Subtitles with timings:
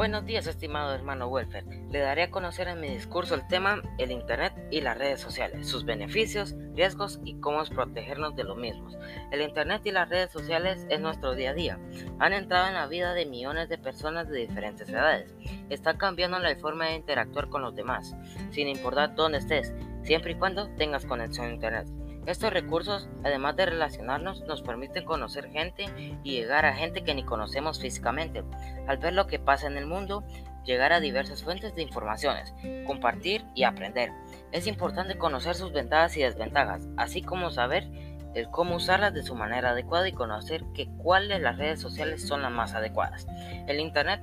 [0.00, 1.66] Buenos días, estimado hermano Welfer.
[1.90, 5.68] Le daré a conocer en mi discurso el tema el Internet y las redes sociales,
[5.68, 8.96] sus beneficios, riesgos y cómo protegernos de los mismos.
[9.30, 11.78] El Internet y las redes sociales es nuestro día a día.
[12.18, 15.34] Han entrado en la vida de millones de personas de diferentes edades.
[15.68, 18.16] Están cambiando la forma de interactuar con los demás,
[18.52, 21.99] sin importar dónde estés, siempre y cuando tengas conexión a Internet.
[22.26, 25.86] Estos recursos, además de relacionarnos, nos permiten conocer gente
[26.22, 28.44] y llegar a gente que ni conocemos físicamente.
[28.86, 30.24] Al ver lo que pasa en el mundo,
[30.64, 32.54] llegar a diversas fuentes de informaciones,
[32.86, 34.10] compartir y aprender.
[34.52, 37.88] Es importante conocer sus ventajas y desventajas, así como saber
[38.34, 42.42] el cómo usarlas de su manera adecuada y conocer que cuáles las redes sociales son
[42.42, 43.26] las más adecuadas.
[43.66, 44.20] El Internet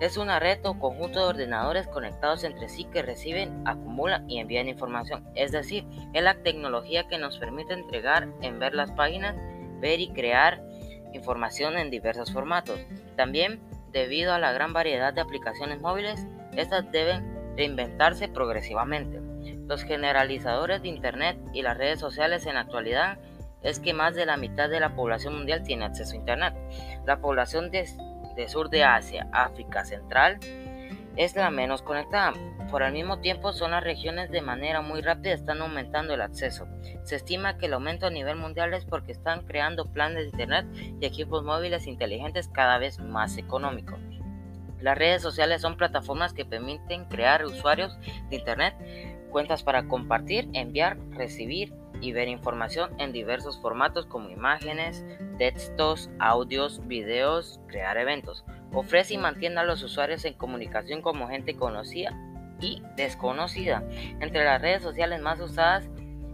[0.00, 4.68] es una red o conjunto de ordenadores conectados entre sí que reciben, acumulan y envían
[4.68, 5.28] información.
[5.34, 9.36] Es decir, es la tecnología que nos permite entregar, en ver las páginas,
[9.80, 10.62] ver y crear
[11.12, 12.80] información en diversos formatos.
[13.16, 13.60] También,
[13.92, 16.26] debido a la gran variedad de aplicaciones móviles,
[16.56, 19.20] estas deben reinventarse progresivamente.
[19.66, 23.18] Los generalizadores de Internet y las redes sociales en la actualidad
[23.62, 26.54] es que más de la mitad de la población mundial tiene acceso a Internet.
[27.06, 27.86] La población de,
[28.48, 30.38] sur de Asia, África Central,
[31.16, 32.32] es la menos conectada.
[32.70, 36.68] Por el mismo tiempo, son las regiones de manera muy rápida están aumentando el acceso.
[37.02, 40.66] Se estima que el aumento a nivel mundial es porque están creando planes de Internet
[41.00, 43.98] y equipos móviles inteligentes cada vez más económicos.
[44.80, 47.98] Las redes sociales son plataformas que permiten crear usuarios
[48.30, 48.74] de Internet,
[49.30, 55.04] cuentas para compartir, enviar, recibir y ver información en diversos formatos como imágenes,
[55.38, 58.44] textos, audios, videos, crear eventos.
[58.72, 62.16] Ofrece y mantiene a los usuarios en comunicación como gente conocida
[62.60, 63.82] y desconocida.
[64.20, 65.88] Entre las redes sociales más usadas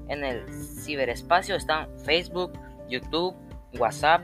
[0.09, 2.53] en el ciberespacio están Facebook,
[2.89, 3.35] YouTube,
[3.79, 4.23] WhatsApp,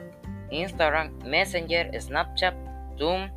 [0.51, 2.55] Instagram, Messenger, Snapchat,
[2.99, 3.31] Zoom,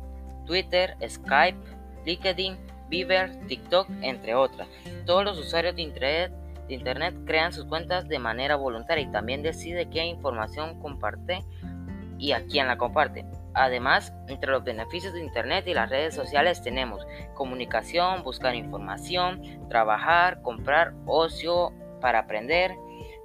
[0.46, 1.58] Twitter, Skype,
[2.04, 2.56] LinkedIn,
[2.88, 4.68] Viber, TikTok, entre otras.
[5.06, 6.32] Todos los usuarios de Internet
[6.68, 11.44] de Internet crean sus cuentas de manera voluntaria y también decide qué información comparte
[12.18, 13.24] y a quién la comparte.
[13.54, 20.42] Además, entre los beneficios de Internet y las redes sociales tenemos comunicación, buscar información, trabajar,
[20.42, 22.76] comprar, ocio para aprender,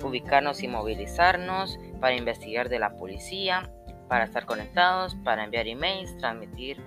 [0.03, 3.69] ubicarnos y movilizarnos, para investigar de la policía,
[4.07, 6.81] para estar conectados, para enviar emails, transmitir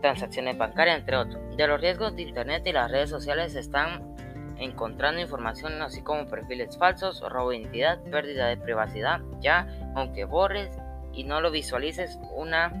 [0.00, 1.56] transacciones bancarias, entre otros.
[1.56, 4.15] De los riesgos de Internet y las redes sociales están
[4.58, 10.70] encontrando información así como perfiles falsos, robo de identidad, pérdida de privacidad, ya aunque borres
[11.12, 12.72] y no lo visualices, una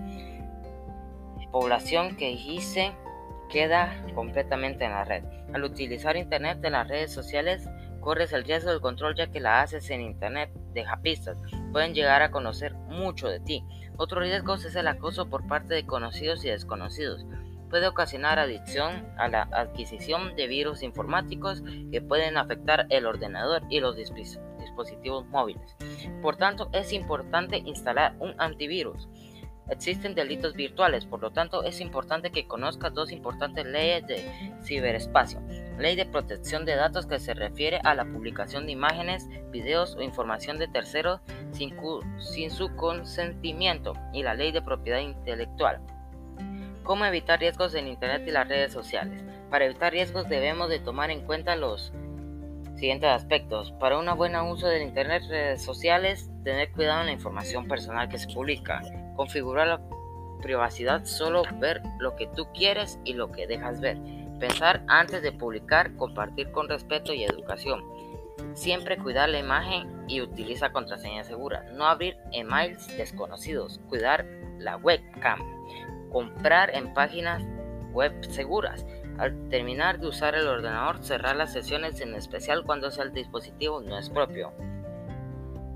[1.50, 2.92] población que dice
[3.50, 5.24] queda completamente en la red.
[5.52, 7.68] Al utilizar Internet en las redes sociales,
[8.00, 11.38] corres el riesgo del control ya que la haces en Internet, deja pistas,
[11.72, 13.64] pueden llegar a conocer mucho de ti.
[13.96, 17.24] Otro riesgo es el acoso por parte de conocidos y desconocidos
[17.68, 23.80] puede ocasionar adicción a la adquisición de virus informáticos que pueden afectar el ordenador y
[23.80, 25.76] los dispositivos móviles.
[26.22, 29.08] Por tanto, es importante instalar un antivirus.
[29.68, 34.24] Existen delitos virtuales, por lo tanto es importante que conozcas dos importantes leyes de
[34.62, 35.42] ciberespacio.
[35.76, 40.02] Ley de protección de datos que se refiere a la publicación de imágenes, videos o
[40.02, 41.74] información de terceros sin,
[42.18, 45.80] sin su consentimiento y la ley de propiedad intelectual.
[46.86, 49.20] ¿Cómo evitar riesgos en Internet y las redes sociales?
[49.50, 51.92] Para evitar riesgos debemos de tomar en cuenta los
[52.76, 53.72] siguientes aspectos.
[53.72, 58.08] Para un buen uso de Internet y redes sociales, tener cuidado en la información personal
[58.08, 58.82] que se publica.
[59.16, 59.80] Configurar la
[60.40, 63.98] privacidad, solo ver lo que tú quieres y lo que dejas ver.
[64.38, 67.84] Pensar antes de publicar, compartir con respeto y educación.
[68.54, 71.64] Siempre cuidar la imagen y utiliza contraseñas seguras.
[71.72, 73.80] No abrir emails desconocidos.
[73.88, 74.24] Cuidar
[74.60, 75.40] la webcam
[76.16, 77.44] comprar en páginas
[77.92, 78.86] web seguras.
[79.18, 83.82] Al terminar de usar el ordenador, cerrar las sesiones en especial cuando sea el dispositivo
[83.82, 84.54] no es propio.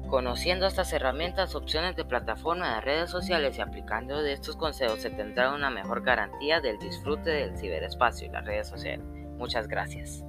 [0.09, 5.53] Conociendo estas herramientas, opciones de plataforma de redes sociales y aplicando estos consejos se tendrá
[5.53, 9.05] una mejor garantía del disfrute del ciberespacio y las redes sociales.
[9.37, 10.25] Muchas gracias.